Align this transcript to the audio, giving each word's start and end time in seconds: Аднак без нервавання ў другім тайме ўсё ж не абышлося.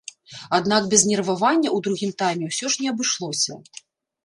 Аднак 0.57 0.87
без 0.93 1.03
нервавання 1.09 1.69
ў 1.75 1.85
другім 1.89 2.11
тайме 2.23 2.51
ўсё 2.51 2.65
ж 2.75 2.87
не 2.87 2.93
абышлося. 2.95 3.63